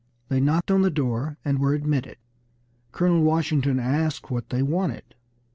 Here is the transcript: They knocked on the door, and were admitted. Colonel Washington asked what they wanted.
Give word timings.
They 0.29 0.41
knocked 0.41 0.71
on 0.71 0.81
the 0.81 0.89
door, 0.89 1.37
and 1.45 1.59
were 1.59 1.75
admitted. 1.75 2.17
Colonel 2.91 3.21
Washington 3.21 3.79
asked 3.79 4.31
what 4.31 4.49
they 4.49 4.63
wanted. 4.63 5.13